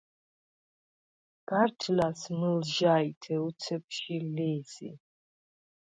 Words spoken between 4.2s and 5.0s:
ლი̄ზი.